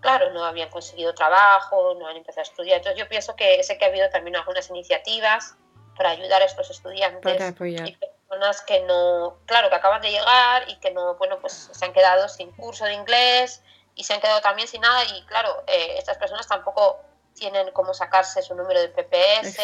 claro, 0.00 0.30
no 0.30 0.46
habían 0.46 0.70
conseguido 0.70 1.12
trabajo, 1.12 1.94
no 1.98 2.06
han 2.06 2.16
empezado 2.16 2.40
a 2.40 2.44
estudiar. 2.44 2.78
Entonces 2.78 2.98
yo 2.98 3.06
pienso 3.06 3.36
que 3.36 3.62
sé 3.62 3.76
que 3.76 3.84
ha 3.84 3.88
habido 3.88 4.08
también 4.08 4.36
algunas 4.36 4.70
iniciativas 4.70 5.56
para 6.00 6.12
ayudar 6.12 6.40
a 6.40 6.46
estos 6.46 6.70
estudiantes 6.70 7.54
y 7.60 7.94
personas 7.94 8.62
que 8.62 8.80
no, 8.84 9.36
claro, 9.44 9.68
que 9.68 9.74
acaban 9.74 10.00
de 10.00 10.10
llegar 10.10 10.64
y 10.66 10.76
que 10.76 10.92
no, 10.92 11.16
bueno, 11.16 11.38
pues 11.42 11.68
se 11.70 11.84
han 11.84 11.92
quedado 11.92 12.26
sin 12.26 12.50
curso 12.52 12.86
de 12.86 12.94
inglés 12.94 13.60
y 13.94 14.04
se 14.04 14.14
han 14.14 14.20
quedado 14.22 14.40
también 14.40 14.66
sin 14.66 14.80
nada 14.80 15.04
y 15.04 15.22
claro, 15.26 15.62
eh, 15.66 15.96
estas 15.98 16.16
personas 16.16 16.48
tampoco 16.48 17.00
tienen 17.34 17.70
cómo 17.72 17.92
sacarse 17.92 18.40
su 18.40 18.54
número 18.54 18.80
de 18.80 18.88
PPS, 18.88 19.58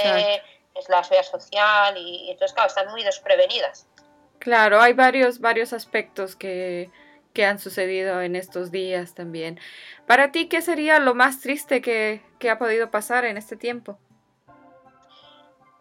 es 0.74 0.88
la 0.90 1.02
seguridad 1.02 1.26
social 1.26 1.96
y, 1.96 2.30
entonces, 2.30 2.52
claro, 2.52 2.68
están 2.68 2.90
muy 2.90 3.02
desprevenidas. 3.02 3.86
Claro, 4.38 4.82
hay 4.82 4.92
varios, 4.92 5.40
varios 5.40 5.72
aspectos 5.72 6.36
que, 6.36 6.90
que 7.32 7.46
han 7.46 7.58
sucedido 7.58 8.20
en 8.20 8.36
estos 8.36 8.70
días 8.70 9.14
también. 9.14 9.58
Para 10.06 10.32
ti, 10.32 10.50
¿qué 10.50 10.60
sería 10.60 10.98
lo 10.98 11.14
más 11.14 11.40
triste 11.40 11.80
que, 11.80 12.20
que 12.38 12.50
ha 12.50 12.58
podido 12.58 12.90
pasar 12.90 13.24
en 13.24 13.38
este 13.38 13.56
tiempo? 13.56 13.98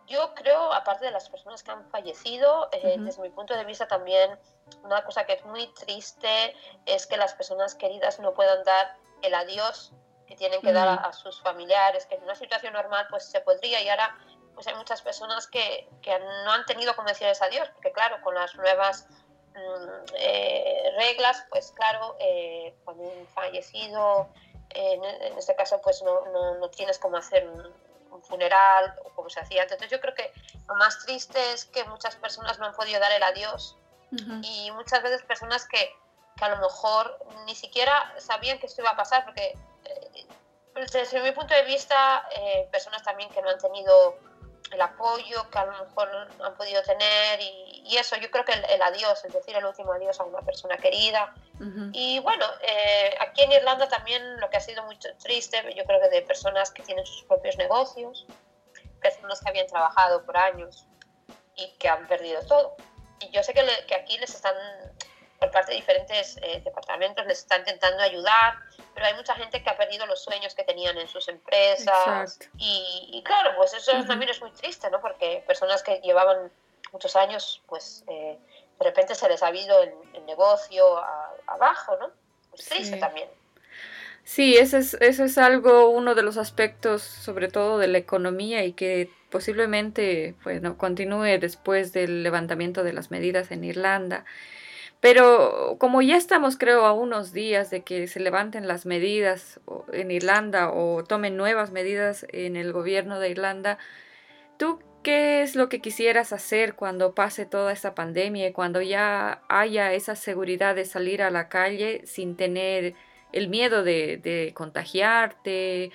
Yo 0.08 0.36
creo, 0.36 0.72
aparte 0.72 1.06
de 1.06 1.12
las 1.12 1.30
personas 1.30 1.64
que 1.64 1.72
han 1.72 1.84
fallecido, 1.90 2.70
eh, 2.72 2.96
desde 3.00 3.22
mi 3.22 3.30
punto 3.30 3.56
de 3.56 3.66
vista 3.66 3.88
también, 3.88 4.38
una 4.84 5.04
cosa 5.04 5.26
que 5.26 5.34
es 5.34 5.46
muy 5.46 5.68
triste 5.74 6.56
es 6.86 7.08
que 7.08 7.18
las 7.18 7.34
personas 7.34 7.74
queridas 7.74 8.20
no 8.20 8.34
puedan 8.34 8.64
dar 8.64 8.98
el 9.24 9.34
adiós 9.34 9.92
que 10.28 10.36
tienen 10.36 10.62
que 10.62 10.74
dar 10.74 10.88
a, 10.88 11.14
sus 11.14 11.42
familiares, 11.42 12.06
que 12.06 12.16
en 12.16 12.24
una 12.24 12.36
situación 12.36 12.74
normal 12.74 13.08
pues 13.10 13.26
se 13.26 13.42
podría. 13.42 13.82
Y 13.82 13.90
ahora 13.90 14.16
pues 14.54 14.68
hay 14.68 14.76
muchas 14.76 15.02
personas 15.02 15.48
que, 15.48 15.90
que 16.02 16.18
no 16.18 16.52
han 16.52 16.66
tenido 16.66 16.96
como 16.96 17.08
decirles 17.08 17.42
adiós, 17.42 17.70
porque 17.74 17.92
claro, 17.92 18.22
con 18.22 18.36
las 18.36 18.56
nuevas 18.56 19.08
mm, 19.54 20.16
eh, 20.18 20.92
reglas, 20.98 21.46
pues 21.50 21.72
claro, 21.72 22.16
eh, 22.20 22.76
cuando 22.84 23.04
un 23.04 23.28
fallecido, 23.28 24.30
en, 24.70 25.04
este 25.38 25.56
caso 25.56 25.82
pues 25.82 26.02
no, 26.04 26.26
no, 26.28 26.56
no 26.56 26.70
tienes 26.70 27.00
cómo 27.00 27.18
hacer 27.18 27.48
un, 27.48 27.74
un 28.16 28.24
funeral 28.24 28.96
o 29.04 29.10
como 29.10 29.30
se 29.30 29.40
hacía 29.40 29.62
antes. 29.62 29.76
Entonces 29.76 29.98
yo 29.98 30.02
creo 30.02 30.16
que 30.16 30.32
lo 30.68 30.76
más 30.76 31.00
triste 31.06 31.40
es 31.54 31.66
que 31.66 31.84
muchas 31.86 32.16
personas 32.16 32.60
no 32.60 32.66
han 32.66 32.74
podido 32.74 33.00
dar 33.00 33.12
el 33.12 33.24
adiós 33.24 33.78
y 34.44 34.72
muchas 34.72 35.04
veces 35.04 35.24
personas 35.24 35.68
que, 35.68 35.94
que, 36.38 36.46
a 36.46 36.50
lo 36.50 36.58
mejor 36.58 37.20
ni 37.46 37.54
siquiera 37.54 38.14
sabían 38.18 38.60
que 38.60 38.68
esto 38.68 38.82
iba 38.82 38.92
a 38.92 38.96
pasar 38.96 39.26
porque 39.26 39.58
eh, 39.84 40.26
desde 40.92 41.22
mi 41.22 41.32
punto 41.32 41.54
de 41.54 41.64
vista 41.64 42.26
eh, 42.38 42.68
personas 42.72 43.04
también 43.04 43.30
que 43.30 43.42
no 43.42 43.50
han 43.50 43.58
tenido 43.58 44.18
el 44.72 44.82
apoyo 44.82 45.50
que 45.50 45.60
a 45.60 45.66
lo 45.66 45.86
mejor 45.86 46.10
han 46.44 46.56
podido 46.56 46.82
tener 46.84 47.40
y, 47.42 47.96
eso, 47.98 48.18
yo 48.18 48.30
creo 48.30 48.44
que 48.44 48.52
el, 48.52 48.82
adiós, 48.82 49.24
es 49.24 49.32
decir, 49.32 49.56
el 49.56 49.64
último 49.64 49.94
adiós 49.94 50.20
a 50.20 50.24
una 50.24 50.42
persona 50.42 50.76
querida. 50.78 51.34
Y 51.94 52.20
bueno, 52.20 52.46
eh, 52.62 53.16
aquí 53.22 53.44
en 53.44 53.54
Irlanda 53.54 53.88
también 53.88 54.38
lo 54.42 54.50
que 54.50 54.58
ha 54.58 54.60
sido 54.60 54.84
muy 54.84 54.98
triste, 54.98 55.64
yo 55.74 55.86
creo 55.86 56.02
que 56.02 56.10
de 56.10 56.22
personas 56.24 56.72
que 56.72 56.84
tienen 56.84 57.06
sus 57.06 57.24
propios 57.24 57.58
negocios, 57.58 58.26
personas 59.00 59.40
que 59.40 59.50
habían 59.50 59.68
trabajado 59.68 60.26
por 60.26 60.36
años 60.36 60.88
y 61.56 61.72
que 61.78 61.88
han 61.88 62.06
perdido 62.08 62.46
todo. 62.46 62.76
Y 63.22 63.30
yo 63.30 63.44
sé 63.44 63.54
que, 63.54 63.64
que 63.88 63.96
aquí 63.96 64.18
les 64.18 64.34
están 64.34 64.56
por 65.40 65.52
parte 65.52 65.72
de 65.72 65.78
diferentes 65.78 66.38
eh, 66.42 66.62
departamentos 66.64 67.26
les 67.26 67.40
está 67.40 67.58
intentando 67.58 68.02
ayudar, 68.02 68.56
pero 68.96 69.08
hay 69.08 69.14
mucha 69.14 69.36
gente 69.36 69.62
que 69.62 69.70
ha 69.70 69.78
perdido 69.78 70.06
los 70.06 70.24
sueños 70.24 70.56
que 70.56 70.64
tenían 70.64 70.98
en 70.98 71.08
sus 71.10 71.28
empresas. 71.28 72.40
Y, 72.58 73.22
claro, 73.25 73.52
pues 73.58 73.74
eso 73.74 73.92
también 74.06 74.32
es 74.32 74.42
muy 74.42 74.52
triste, 74.52 74.90
¿no? 74.90 75.02
Porque 75.02 75.44
personas 75.46 75.84
que 75.84 76.00
llevaban 76.00 76.50
muchos 76.94 77.16
años, 77.18 77.62
pues 77.68 78.06
eh, 78.08 78.40
de 78.80 78.86
repente 78.86 79.14
se 79.14 79.28
les 79.28 79.44
ha 79.44 79.48
habido 79.48 79.84
el, 79.84 79.94
negocio 80.25 80.84
abajo, 81.46 81.98
¿no? 81.98 82.10
Es 82.58 82.66
triste 82.66 82.98
también. 82.98 83.30
Sí, 84.24 84.58
eso 84.58 84.78
es, 84.78 84.96
eso 84.96 85.25
es 85.25 85.38
algo, 85.38 85.90
uno 85.90 86.16
de 86.16 86.24
los 86.24 86.38
aspectos, 86.38 87.04
sobre 87.04 87.48
todo 87.48 87.78
de 87.78 87.88
la 87.88 88.00
economía 88.00 88.64
y 88.64 88.74
que 88.74 89.12
posiblemente 89.30 90.34
pues, 90.42 90.62
no, 90.62 90.78
continúe 90.78 91.38
después 91.40 91.94
del 91.94 92.24
levantamiento 92.24 92.84
de 92.84 92.94
las 92.94 93.12
medidas 93.12 93.52
en 93.52 93.64
Irlanda. 93.66 94.25
Pero 95.06 95.76
como 95.78 96.02
ya 96.02 96.18
estamos, 96.18 96.58
creo, 96.58 96.84
a 96.84 96.92
unos 96.92 97.32
días 97.32 97.70
de 97.70 97.84
que 97.84 98.08
se 98.08 98.20
levanten 98.20 98.68
las 98.68 98.88
medidas 98.88 99.60
en 99.94 100.10
Irlanda 100.10 100.72
o 100.72 101.04
tomen 101.04 101.38
nuevas 101.38 101.70
medidas 101.70 102.26
en 102.30 102.56
el 102.56 102.74
gobierno 102.74 103.20
de 103.20 103.30
Irlanda, 103.30 103.78
¿tú 104.58 104.80
qué 105.04 105.44
es 105.44 105.56
lo 105.56 105.70
que 105.70 105.80
quisieras 105.80 106.34
hacer 106.34 106.74
cuando 106.74 107.14
pase 107.14 107.46
toda 107.46 107.72
esta 107.72 107.94
pandemia 107.94 108.48
y 108.48 108.52
cuando 108.52 108.82
ya 108.82 109.44
haya 109.48 109.94
esa 109.94 110.16
seguridad 110.16 110.74
de 110.74 110.86
salir 110.86 111.22
a 111.22 111.30
la 111.30 111.50
calle 111.50 112.02
sin 112.08 112.36
tener 112.36 112.96
el 113.32 113.48
miedo 113.48 113.84
de, 113.84 114.18
de 114.18 114.56
contagiarte, 114.56 115.92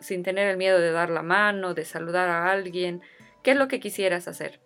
sin 0.00 0.24
tener 0.24 0.48
el 0.48 0.56
miedo 0.56 0.80
de 0.80 0.90
dar 0.90 1.10
la 1.10 1.22
mano, 1.22 1.74
de 1.74 1.84
saludar 1.84 2.28
a 2.28 2.50
alguien? 2.50 3.02
¿Qué 3.44 3.52
es 3.52 3.56
lo 3.56 3.68
que 3.68 3.78
quisieras 3.78 4.26
hacer? 4.26 4.58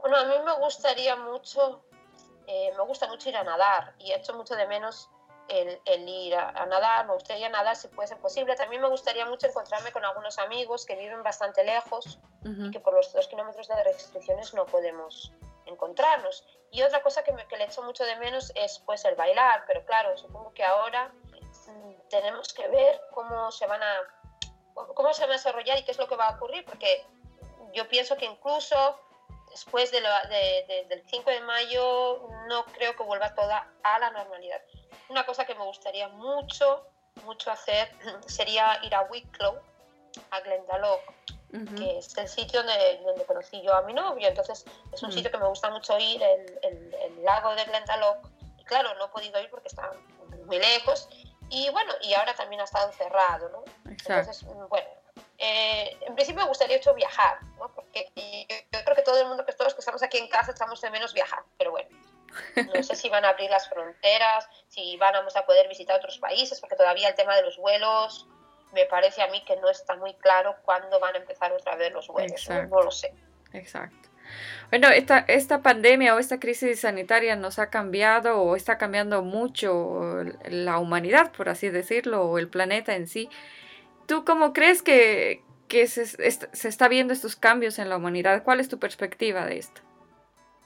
Bueno, 0.00 0.16
a 0.16 0.24
mí 0.24 0.34
me 0.46 0.64
gustaría 0.64 1.14
mucho 1.16 1.84
eh, 2.52 2.72
me 2.76 2.82
gusta 2.82 3.06
mucho 3.06 3.28
ir 3.28 3.36
a 3.36 3.44
nadar 3.44 3.94
y 4.00 4.10
he 4.10 4.16
hecho 4.16 4.34
mucho 4.34 4.56
de 4.56 4.66
menos 4.66 5.08
el, 5.46 6.08
ir 6.08 6.34
a, 6.34 6.66
nadar, 6.66 7.06
me 7.06 7.14
gustaría 7.14 7.48
nadar 7.48 7.76
si 7.76 7.86
puede 7.86 8.08
ser 8.08 8.18
posible. 8.18 8.56
También 8.56 8.82
me 8.82 8.88
gustaría 8.88 9.24
mucho 9.24 9.46
encontrarme 9.46 9.92
con 9.92 10.04
algunos 10.04 10.36
amigos 10.38 10.84
que 10.84 10.96
viven 10.96 11.22
bastante 11.22 11.62
lejos 11.62 12.18
y 12.44 12.70
que 12.72 12.80
por 12.80 12.94
los 12.94 13.12
dos 13.12 13.28
kilómetros 13.28 13.68
de 13.68 13.84
restricciones 13.84 14.52
no 14.52 14.66
podemos 14.66 15.32
encontrarnos. 15.66 16.44
Y 16.72 16.82
otra 16.82 17.04
cosa 17.04 17.22
que, 17.22 17.32
me, 17.32 17.46
que 17.46 17.56
le 17.56 17.64
echo 17.64 17.82
mucho 17.84 18.04
de 18.04 18.16
menos 18.16 18.50
es 18.56 18.80
pues 18.80 19.04
el 19.04 19.14
bailar, 19.14 19.62
pero 19.68 19.84
claro, 19.84 20.16
supongo 20.16 20.52
que 20.52 20.64
ahora 20.64 21.12
mm, 21.68 22.08
tenemos 22.08 22.52
que 22.52 22.66
ver 22.66 23.00
cómo 23.12 23.52
se 23.52 23.66
van 23.68 23.82
a 23.82 23.94
cómo 24.74 25.12
se 25.12 25.22
va 25.22 25.30
a 25.30 25.36
desarrollar 25.36 25.78
y 25.78 25.84
qué 25.84 25.92
es 25.92 25.98
lo 25.98 26.08
que 26.08 26.16
va 26.16 26.28
a 26.28 26.36
ocurrir, 26.36 26.64
porque 26.64 27.06
yo 27.72 27.88
pienso 27.88 28.16
que 28.16 28.24
incluso 28.24 28.98
después 29.50 29.90
de 29.90 30.00
del 30.88 31.02
5 31.06 31.30
de 31.30 31.40
mayo 31.40 32.28
no 32.48 32.64
creo 32.66 32.96
que 32.96 33.02
vuelva 33.02 33.34
toda 33.34 33.68
a 33.82 33.98
la 33.98 34.10
normalidad. 34.10 34.60
Una 35.08 35.26
cosa 35.26 35.44
que 35.44 35.54
me 35.54 35.64
gustaría 35.64 36.08
mucho, 36.08 36.86
mucho 37.24 37.50
hacer 37.50 37.90
sería 38.26 38.78
ir 38.84 38.94
a 38.94 39.02
Wicklow, 39.02 39.60
a 40.30 40.40
Glendalough, 40.40 41.00
que 41.76 41.98
es 41.98 42.16
el 42.16 42.28
sitio 42.28 42.62
donde, 42.62 43.00
donde, 43.04 43.24
conocí 43.26 43.60
yo 43.62 43.74
a 43.74 43.82
mi 43.82 43.92
novio. 43.92 44.28
Entonces 44.28 44.64
es 44.92 45.02
un 45.02 45.12
sitio 45.12 45.30
que 45.30 45.38
me 45.38 45.48
gusta 45.48 45.68
mucho 45.70 45.98
ir, 45.98 46.22
el, 46.22 46.58
el, 46.62 47.24
lago 47.24 47.54
de 47.54 47.64
Glendalough. 47.64 48.18
Y 48.58 48.64
claro, 48.64 48.94
no 48.94 49.06
he 49.06 49.08
podido 49.08 49.40
ir 49.40 49.50
porque 49.50 49.68
está 49.68 49.90
muy 50.46 50.58
lejos. 50.58 51.08
Y 51.48 51.68
bueno, 51.70 51.92
y 52.02 52.14
ahora 52.14 52.34
también 52.34 52.60
ha 52.60 52.64
estado 52.64 52.92
cerrado, 52.92 53.48
¿no? 53.48 53.64
Entonces, 53.90 54.44
bueno, 54.68 54.88
eh, 55.42 55.96
en 56.02 56.14
principio 56.14 56.42
me 56.42 56.48
gustaría 56.48 56.76
mucho 56.76 56.94
viajar, 56.94 57.42
¿no? 57.58 57.72
porque 57.74 58.10
yo, 58.69 58.69
creo 58.90 59.04
que 59.04 59.10
todo 59.10 59.20
el 59.20 59.28
mundo, 59.28 59.44
que 59.46 59.52
todos 59.52 59.74
que 59.74 59.80
estamos 59.80 60.02
aquí 60.02 60.18
en 60.18 60.28
casa, 60.28 60.50
estamos 60.50 60.80
de 60.80 60.90
menos 60.90 61.14
viajar, 61.14 61.42
pero 61.56 61.70
bueno. 61.70 61.88
No 62.74 62.82
sé 62.82 62.94
si 62.94 63.08
van 63.08 63.24
a 63.24 63.30
abrir 63.30 63.50
las 63.50 63.68
fronteras, 63.68 64.48
si 64.68 64.96
vamos 64.96 65.36
a 65.36 65.44
poder 65.44 65.68
visitar 65.68 65.96
otros 65.96 66.18
países, 66.18 66.60
porque 66.60 66.76
todavía 66.76 67.08
el 67.08 67.14
tema 67.14 67.34
de 67.36 67.42
los 67.42 67.56
vuelos 67.56 68.28
me 68.72 68.86
parece 68.86 69.22
a 69.22 69.28
mí 69.28 69.42
que 69.44 69.56
no 69.56 69.68
está 69.68 69.96
muy 69.96 70.14
claro 70.14 70.56
cuándo 70.64 71.00
van 71.00 71.14
a 71.16 71.18
empezar 71.18 71.52
otra 71.52 71.76
vez 71.76 71.92
los 71.92 72.06
vuelos. 72.08 72.48
¿no? 72.48 72.82
lo 72.82 72.90
sé. 72.90 73.12
Exacto. 73.52 74.08
Bueno, 74.70 74.88
esta, 74.88 75.24
esta 75.26 75.60
pandemia 75.60 76.14
o 76.14 76.20
esta 76.20 76.38
crisis 76.38 76.80
sanitaria 76.80 77.34
nos 77.34 77.58
ha 77.58 77.68
cambiado 77.68 78.40
o 78.40 78.54
está 78.54 78.78
cambiando 78.78 79.22
mucho 79.22 80.22
la 80.48 80.78
humanidad, 80.78 81.32
por 81.32 81.48
así 81.48 81.68
decirlo, 81.68 82.22
o 82.22 82.38
el 82.38 82.48
planeta 82.48 82.94
en 82.94 83.08
sí. 83.08 83.28
¿Tú 84.06 84.24
cómo 84.24 84.52
crees 84.52 84.82
que, 84.82 85.42
se, 85.86 86.06
se, 86.06 86.68
está 86.68 86.88
viendo 86.88 87.12
estos 87.12 87.36
cambios 87.36 87.78
en 87.78 87.88
la 87.88 87.96
humanidad? 87.96 88.42
¿Cuál 88.42 88.60
es 88.60 88.68
tu 88.68 88.78
perspectiva 88.78 89.46
de 89.46 89.58
esto? 89.58 89.80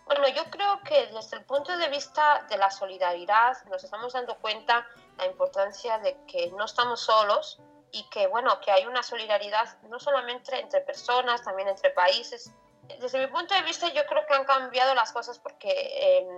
Bueno, 0.06 0.28
yo 0.28 0.44
creo 0.50 0.80
que 0.84 1.06
desde 1.06 1.38
el 1.38 1.44
punto 1.44 1.76
de 1.76 1.88
vista 1.88 2.46
de 2.49 2.58
la 2.58 2.70
solidaridad 2.70 3.56
nos 3.70 3.82
estamos 3.84 4.12
dando 4.12 4.37
cuenta 4.37 4.87
la 5.16 5.26
importancia 5.26 5.99
de 5.99 6.16
que 6.26 6.50
no 6.52 6.64
estamos 6.64 7.00
solos 7.00 7.61
y 7.92 8.02
que, 8.11 8.26
bueno, 8.26 8.61
que 8.61 8.70
hay 8.70 8.87
una 8.87 9.02
solidaridad 9.02 9.78
no 9.84 9.99
solamente 9.99 10.58
entre 10.58 10.80
personas, 10.80 11.42
también 11.42 11.68
entre 11.68 11.90
países. 11.90 12.52
Desde 13.00 13.18
mi 13.18 13.28
punto 13.28 13.54
de 13.54 13.62
vista 13.62 13.88
yo 13.88 14.04
creo 14.06 14.26
que 14.26 14.34
han 14.34 14.44
cambiado 14.44 14.94
las 14.94 15.12
cosas 15.12 15.38
porque 15.38 15.70
em, 15.70 16.28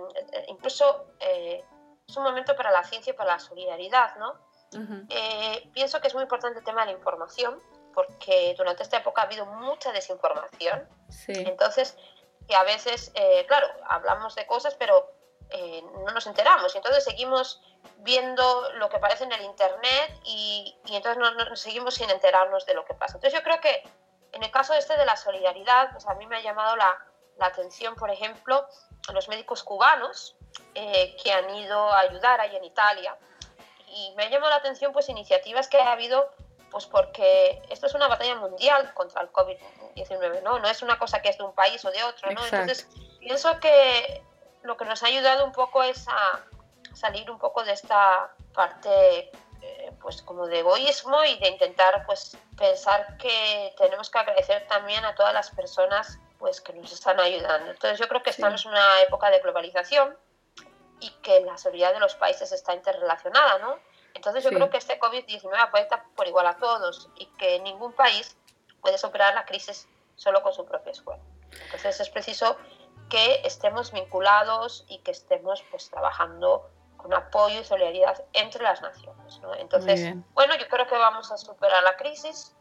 incluso 0.47 1.07
eh, 1.19 1.63
es 2.07 2.15
un 2.15 2.23
momento 2.23 2.55
para 2.55 2.71
la 2.71 2.83
ciencia 2.83 3.11
y 3.11 3.15
para 3.15 3.33
la 3.33 3.39
solidaridad, 3.39 4.15
¿no? 4.17 4.35
Eh, 5.09 5.69
pienso 5.73 5.99
que 5.99 6.07
es 6.07 6.13
muy 6.13 6.23
importante 6.23 6.59
el 6.59 6.65
tema 6.65 6.81
de 6.81 6.91
la 6.91 6.97
información, 6.97 7.61
porque 7.97 8.53
durante 8.55 8.83
esta 8.83 8.97
época 8.97 9.23
ha 9.23 9.25
habido 9.25 9.47
mucha 9.47 9.91
desinformación. 9.91 10.87
Entonces, 11.29 11.97
que 12.47 12.55
a 12.55 12.61
veces, 12.61 13.11
eh, 13.15 13.43
claro, 13.47 13.67
hablamos 13.89 14.35
de 14.35 14.45
cosas, 14.45 14.75
pero 14.75 15.11
eh, 15.49 15.81
no 16.05 16.11
nos 16.13 16.27
enteramos. 16.27 16.75
Entonces 16.75 17.03
seguimos 17.03 17.59
viendo 18.03 18.71
lo 18.73 18.87
que 18.89 18.97
aparece 18.97 19.23
en 19.23 19.31
el 19.31 19.41
Internet 19.41 20.19
y, 20.25 20.77
y 20.85 20.95
entonces 20.95 21.17
no, 21.17 21.55
seguimos 21.55 21.95
sin 21.95 22.11
enterarnos 22.11 22.67
de 22.67 22.75
lo 22.75 22.85
que 22.85 22.93
pasa. 22.93 23.15
Entonces 23.15 23.39
yo 23.39 23.43
creo 23.43 23.59
que 23.59 23.81
En 24.33 24.43
el 24.43 24.51
caso 24.51 24.73
este 24.73 24.95
de 24.97 25.05
la 25.05 25.15
solidaridad, 25.15 25.91
pues 25.91 26.05
a 26.05 26.13
mí 26.13 26.27
me 26.27 26.37
ha 26.37 26.41
llamado 26.41 26.75
la, 26.75 27.03
la 27.37 27.47
atención, 27.47 27.95
por 27.95 28.11
ejemplo, 28.11 28.67
los 29.13 29.27
médicos 29.29 29.63
cubanos 29.63 30.35
eh, 30.75 31.15
que 31.23 31.31
han 31.31 31.49
ido 31.55 31.91
a 31.91 31.99
ayudar 31.99 32.39
ahí 32.41 32.55
en 32.55 32.63
Italia. 32.63 33.17
Y 33.87 34.13
me 34.15 34.25
ha 34.25 34.29
llamado 34.29 34.51
la 34.51 34.57
atención 34.57 34.91
pues 34.91 35.09
iniciativas 35.09 35.67
que 35.67 35.79
ha 35.79 35.91
habido, 35.91 36.29
pues 36.71 36.85
porque 36.85 37.61
esto 37.69 37.87
es 37.87 37.93
una 37.93 38.07
batalla 38.07 38.35
mundial 38.35 38.93
contra 38.93 39.21
el 39.21 39.31
COVID-19, 39.31 40.43
¿no? 40.43 40.59
No 40.59 40.67
es 40.67 40.81
una 40.81 40.99
cosa 40.99 41.21
que 41.21 41.29
es 41.29 41.37
de 41.37 41.43
un 41.43 41.53
país 41.53 41.83
o 41.85 41.91
de 41.91 42.03
otro, 42.03 42.31
¿no? 42.31 42.43
Entonces, 42.43 42.87
pienso 43.19 43.59
que 43.59 44.23
lo 44.63 44.77
que 44.77 44.85
nos 44.85 45.03
ha 45.03 45.07
ayudado 45.07 45.45
un 45.45 45.51
poco 45.51 45.83
es 45.83 46.07
a 46.07 46.41
salir 46.93 47.29
un 47.29 47.37
poco 47.37 47.63
de 47.63 47.73
esta 47.73 48.33
parte 48.53 49.31
eh, 49.61 49.91
pues 50.01 50.21
como 50.21 50.47
de 50.47 50.59
egoísmo 50.59 51.23
y 51.23 51.37
de 51.39 51.49
intentar 51.49 52.05
pues 52.05 52.37
pensar 52.57 53.17
que 53.17 53.73
tenemos 53.77 54.09
que 54.09 54.19
agradecer 54.19 54.67
también 54.67 55.03
a 55.05 55.15
todas 55.15 55.33
las 55.33 55.51
personas 55.51 56.19
pues 56.37 56.61
que 56.61 56.73
nos 56.73 56.91
están 56.91 57.19
ayudando. 57.19 57.71
Entonces 57.71 57.99
yo 57.99 58.07
creo 58.07 58.21
que 58.21 58.29
estamos 58.29 58.65
en 58.65 58.71
una 58.71 59.01
época 59.01 59.29
de 59.31 59.39
globalización 59.39 60.17
y 60.99 61.09
que 61.21 61.41
la 61.41 61.57
seguridad 61.57 61.93
de 61.93 61.99
los 61.99 62.15
países 62.15 62.51
está 62.51 62.73
interrelacionada, 62.73 63.59
¿no? 63.59 63.79
Entonces 64.17 64.43
yo 64.43 64.49
creo 64.49 64.71
que 64.71 64.77
este 64.77 64.99
COVID-19 64.99 65.55
afecta 65.59 66.03
por 66.15 66.27
igual 66.27 66.47
a 66.47 66.57
todos 66.57 67.07
y 67.17 67.27
que 67.37 67.59
ningún 67.59 67.93
país 67.93 68.35
puede 68.81 68.97
superar 68.97 69.35
la 69.35 69.45
crisis 69.45 69.87
solo 70.15 70.41
con 70.41 70.53
su 70.53 70.65
propio 70.65 70.91
esfuerzo. 70.91 71.23
Entonces 71.65 71.99
es 71.99 72.09
preciso 72.09 72.57
que 73.11 73.41
estemos 73.45 73.91
vinculados 73.91 74.85
y 74.87 74.97
que 74.99 75.11
estemos 75.11 75.63
pues 75.69 75.91
trabajando 75.91 76.67
con 76.97 77.13
apoyo 77.13 77.61
y 77.61 77.63
solidaridad 77.63 78.23
entre 78.33 78.63
las 78.63 78.81
naciones. 78.81 79.39
¿no? 79.41 79.53
Entonces, 79.53 80.15
bueno, 80.33 80.55
yo 80.57 80.67
creo 80.67 80.87
que 80.87 80.97
vamos 80.97 81.31
a 81.31 81.37
superar 81.37 81.83
la 81.83 81.95
crisis. 81.95 82.55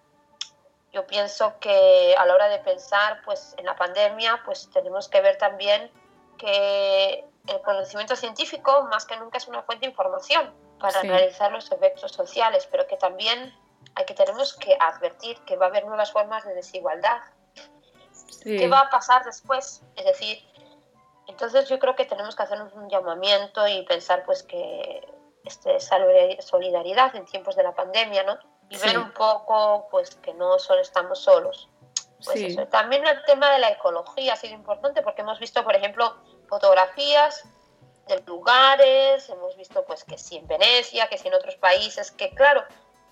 Yo 0.92 1.06
pienso 1.06 1.58
que 1.58 2.14
a 2.18 2.26
la 2.26 2.34
hora 2.34 2.48
de 2.48 2.58
pensar 2.58 3.22
pues, 3.24 3.54
en 3.56 3.64
la 3.64 3.76
pandemia, 3.76 4.42
pues 4.44 4.68
tenemos 4.70 5.08
que 5.08 5.22
ver 5.22 5.38
también 5.38 5.90
que 6.36 7.24
el 7.48 7.60
conocimiento 7.62 8.14
científico 8.14 8.82
más 8.90 9.06
que 9.06 9.16
nunca 9.16 9.38
es 9.38 9.48
una 9.48 9.62
fuente 9.62 9.86
de 9.86 9.90
información 9.92 10.65
para 10.78 11.00
analizar 11.00 11.52
los 11.52 11.70
efectos 11.70 12.12
sociales, 12.12 12.68
pero 12.70 12.86
que 12.86 12.96
también 12.96 13.54
hay 13.94 14.04
que 14.04 14.14
tenemos 14.14 14.54
que 14.54 14.76
advertir 14.78 15.38
que 15.44 15.56
va 15.56 15.66
a 15.66 15.68
haber 15.68 15.86
nuevas 15.86 16.12
formas 16.12 16.44
de 16.44 16.54
desigualdad. 16.54 17.20
¿Qué 18.42 18.68
va 18.68 18.80
a 18.80 18.90
pasar 18.90 19.24
después? 19.24 19.82
Es 19.96 20.04
decir, 20.04 20.38
entonces 21.26 21.68
yo 21.68 21.78
creo 21.78 21.96
que 21.96 22.04
tenemos 22.04 22.36
que 22.36 22.42
hacernos 22.42 22.72
un 22.74 22.88
llamamiento 22.88 23.66
y 23.66 23.82
pensar 23.82 24.24
pues 24.24 24.42
que 24.42 25.06
este, 25.44 25.78
solidaridad 25.80 27.14
en 27.16 27.24
tiempos 27.24 27.56
de 27.56 27.62
la 27.62 27.74
pandemia, 27.74 28.22
¿no? 28.22 28.38
Y 28.68 28.76
ver 28.78 28.98
un 28.98 29.12
poco 29.12 29.88
pues 29.90 30.14
que 30.16 30.34
no 30.34 30.58
solo 30.58 30.80
estamos 30.80 31.20
solos. 31.20 31.68
Pues 32.24 32.56
También 32.70 33.06
el 33.06 33.24
tema 33.24 33.50
de 33.52 33.58
la 33.58 33.70
ecología 33.70 34.32
ha 34.32 34.36
sido 34.36 34.54
importante 34.54 35.02
porque 35.02 35.22
hemos 35.22 35.38
visto, 35.38 35.62
por 35.62 35.74
ejemplo, 35.74 36.16
fotografías 36.48 37.44
de 38.06 38.22
lugares, 38.26 39.28
hemos 39.28 39.56
visto 39.56 39.84
pues 39.84 40.04
que 40.04 40.16
sí 40.16 40.36
en 40.36 40.46
Venecia, 40.46 41.08
que 41.08 41.18
sí 41.18 41.28
en 41.28 41.34
otros 41.34 41.56
países, 41.56 42.10
que 42.12 42.30
claro, 42.30 42.64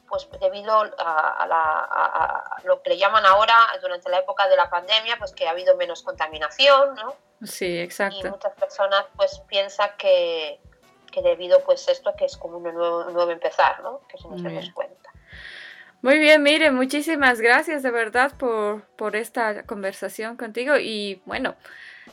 pues 0.09 0.29
debido 0.41 0.73
a, 0.99 2.61
lo 2.65 2.83
que 2.83 2.91
le 2.91 2.99
llaman 2.99 3.27
ahora, 3.27 3.57
durante 3.81 4.09
la 4.11 4.19
época 4.19 4.49
de 4.49 4.57
la 4.57 4.71
pandemia, 4.71 5.17
pues 5.19 5.33
que 5.33 5.47
ha 5.47 5.51
habido 5.51 5.77
menos 5.77 6.03
contaminación, 6.03 6.95
¿no? 6.95 7.17
Sí, 7.45 7.79
exacto. 7.79 8.27
Y 8.27 8.31
muchas 8.31 8.55
personas 8.55 9.05
pues 9.17 9.41
piensan 9.49 9.91
que, 9.99 10.61
que 11.11 11.23
debido 11.23 11.61
pues 11.61 11.89
esto 11.89 12.15
que 12.17 12.27
es 12.27 12.37
como 12.37 12.59
un 12.59 12.63
nuevo, 12.65 13.05
nuevo 13.05 13.31
empezar, 13.31 13.83
¿no? 13.83 14.01
Que 14.09 14.19
se 14.19 14.29
nos 14.29 14.43
damos 14.43 14.71
cuenta. 14.71 15.04
Muy 16.05 16.19
bien, 16.19 16.43
mire, 16.43 16.71
muchísimas 16.71 17.41
gracias 17.41 17.83
de 17.83 17.91
verdad 17.91 18.37
por, 18.37 18.83
por 18.97 19.17
esta 19.17 19.65
conversación 19.65 20.37
contigo 20.37 20.77
y 20.77 21.23
bueno, 21.25 21.57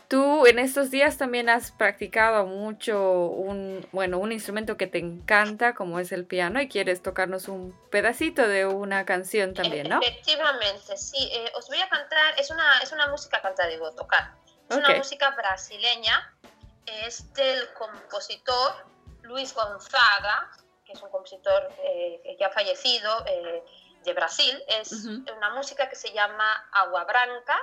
Tú 0.08 0.46
en 0.46 0.60
estos 0.60 0.90
días 0.92 1.18
también 1.18 1.50
has 1.50 1.72
practicado 1.72 2.46
mucho 2.46 3.02
un, 3.28 3.86
bueno, 3.92 4.20
un 4.20 4.32
instrumento 4.32 4.78
que 4.78 4.88
te 4.88 4.98
encanta, 4.98 5.74
como 5.74 6.00
es 6.00 6.12
el 6.12 6.26
piano, 6.26 6.62
y 6.62 6.68
quieres 6.68 7.02
tocarnos 7.02 7.48
un 7.48 7.78
pedacito 7.90 8.48
de 8.48 8.66
una 8.66 9.06
canción 9.06 9.54
también, 9.54 9.90
¿no? 9.90 10.00
Efectivamente, 10.02 10.98
sí. 10.98 11.30
Eh, 11.34 11.52
os 11.56 11.68
voy 11.68 11.80
a 11.82 11.90
cantar, 11.90 12.40
es 12.40 12.50
una, 12.52 12.80
es 12.80 12.92
una 12.92 13.08
música 13.08 13.42
cantada, 13.42 13.70
digo, 13.70 13.92
tocar. 13.94 14.34
Es 14.70 14.78
una 14.78 14.96
música 14.96 15.32
brasileña, 15.32 16.34
es 16.86 17.34
del 17.34 17.74
compositor 17.74 18.86
Luis 19.24 19.54
Gonzaga, 19.54 20.52
que 20.86 20.94
es 20.94 21.02
un 21.02 21.10
compositor 21.10 21.70
eh, 21.84 22.36
que 22.38 22.46
ha 22.46 22.50
fallecido 22.50 23.26
eh, 23.28 23.64
de 24.04 24.14
Brasil. 24.14 24.62
Es 24.68 24.92
una 24.92 25.52
música 25.56 25.90
que 25.90 25.96
se 25.96 26.12
llama 26.12 26.70
Agua 26.72 27.04
Branca 27.06 27.58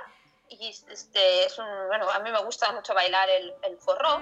y 0.49 0.69
este, 0.69 1.45
es 1.45 1.57
un, 1.59 1.65
bueno, 1.87 2.09
a 2.09 2.19
mí 2.19 2.31
me 2.31 2.43
gusta 2.43 2.71
mucho 2.71 2.93
bailar 2.93 3.29
el, 3.29 3.53
el 3.63 3.77
forró. 3.77 4.21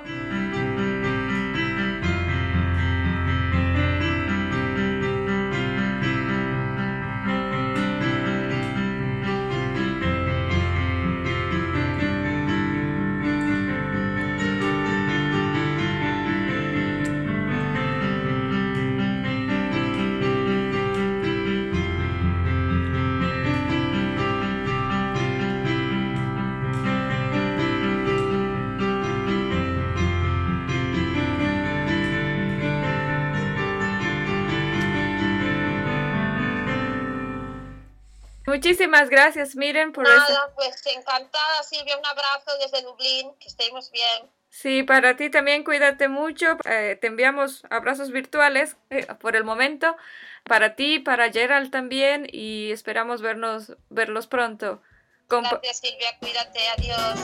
Muchísimas 38.47 39.09
gracias, 39.09 39.57
Miren, 39.57 39.91
por 39.91 40.05
Nada, 40.05 40.53
pues 40.55 40.81
encantada, 40.87 41.63
Silvia, 41.63 41.97
un 41.97 42.05
abrazo 42.05 42.57
desde 42.61 42.81
Dublín, 42.81 43.33
que 43.41 43.49
estemos 43.49 43.91
bien. 43.91 44.31
Sí, 44.49 44.83
para 44.83 45.17
ti 45.17 45.29
también 45.29 45.65
cuídate 45.65 46.07
mucho. 46.07 46.57
Eh, 46.63 46.97
te 46.99 47.07
enviamos 47.07 47.65
abrazos 47.69 48.11
virtuales 48.11 48.77
eh, 48.89 49.05
por 49.19 49.35
el 49.35 49.43
momento. 49.43 49.97
Para 50.45 50.77
ti, 50.77 50.99
para 50.99 51.29
Gerald 51.29 51.71
también 51.71 52.25
y 52.31 52.71
esperamos 52.71 53.21
vernos, 53.21 53.75
verlos 53.89 54.27
pronto. 54.27 54.81
Gracias 55.29 55.79
Silvia, 55.79 56.17
cuídate, 56.21 56.59
adiós. 56.77 57.19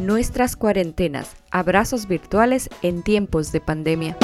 Nuestras 0.00 0.56
cuarentenas, 0.56 1.36
abrazos 1.52 2.08
virtuales 2.08 2.68
en 2.82 3.04
tiempos 3.04 3.52
de 3.52 3.60
pandemia. 3.60 4.16